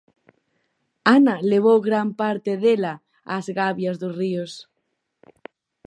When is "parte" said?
2.21-2.51